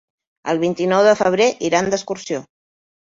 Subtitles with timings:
[0.53, 2.45] El vint-i-nou de febrer iran d'excursió.